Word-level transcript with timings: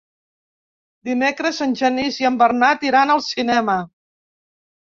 Dimecres 1.09 1.59
en 1.67 1.77
Genís 1.81 2.19
i 2.23 2.29
en 2.31 2.39
Bernat 2.41 2.89
iran 2.91 3.15
al 3.17 3.23
cinema. 3.29 3.77